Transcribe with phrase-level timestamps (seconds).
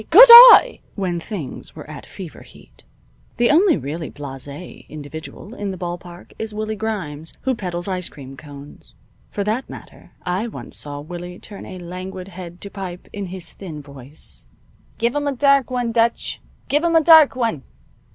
[0.09, 2.83] Good eye!" when things were at fever heat.
[3.37, 8.09] The only really blase individual in the ball park is Willie Grimes, who peddles ice
[8.09, 8.95] cream cones.
[9.29, 13.53] For that matter, I once saw Willie turn a languid head to pipe, in his
[13.53, 14.47] thin voice,
[14.97, 16.41] "Give 'em a dark one, Dutch!
[16.67, 17.61] Give 'em a dark one!"